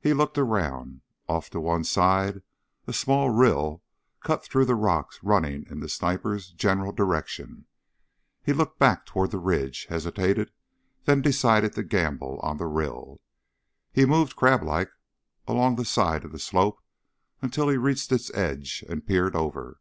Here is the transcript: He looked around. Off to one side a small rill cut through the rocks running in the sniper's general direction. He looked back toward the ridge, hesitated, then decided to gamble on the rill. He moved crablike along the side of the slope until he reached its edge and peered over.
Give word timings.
He 0.00 0.14
looked 0.14 0.38
around. 0.38 1.02
Off 1.28 1.50
to 1.50 1.60
one 1.60 1.84
side 1.84 2.40
a 2.86 2.94
small 2.94 3.28
rill 3.28 3.82
cut 4.20 4.42
through 4.42 4.64
the 4.64 4.74
rocks 4.74 5.20
running 5.22 5.66
in 5.68 5.80
the 5.80 5.88
sniper's 5.90 6.52
general 6.52 6.92
direction. 6.92 7.66
He 8.42 8.54
looked 8.54 8.78
back 8.78 9.04
toward 9.04 9.32
the 9.32 9.38
ridge, 9.38 9.84
hesitated, 9.90 10.50
then 11.04 11.20
decided 11.20 11.74
to 11.74 11.82
gamble 11.82 12.40
on 12.42 12.56
the 12.56 12.64
rill. 12.68 13.20
He 13.92 14.06
moved 14.06 14.34
crablike 14.34 14.92
along 15.46 15.76
the 15.76 15.84
side 15.84 16.24
of 16.24 16.32
the 16.32 16.38
slope 16.38 16.80
until 17.42 17.68
he 17.68 17.76
reached 17.76 18.10
its 18.12 18.30
edge 18.32 18.82
and 18.88 19.06
peered 19.06 19.36
over. 19.36 19.78